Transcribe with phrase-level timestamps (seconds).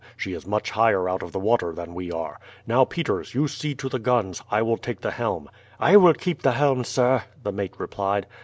[0.17, 2.39] She is much higher out of the water than we are.
[2.65, 5.47] Now, Peters, you see to the guns, I will take the helm."
[5.79, 8.25] "I will keep the helm, sir," the mate replied.